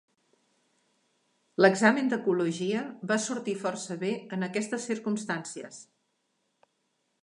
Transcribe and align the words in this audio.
L'examen 1.63 2.09
d'ecologia 2.13 2.81
va 3.13 3.19
sortir 3.29 3.57
força 3.67 4.01
bé 4.07 4.13
en 4.39 4.49
aquestes 4.51 4.93
circumstàncies. 4.93 5.83